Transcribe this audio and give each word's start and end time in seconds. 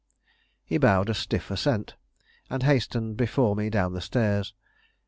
He 0.65 0.79
bowed 0.79 1.11
a 1.11 1.13
stiff 1.13 1.51
assent, 1.51 1.93
and 2.49 2.63
hastened 2.63 3.17
before 3.17 3.55
me 3.55 3.69
down 3.69 3.93
the 3.93 4.01
stairs. 4.01 4.55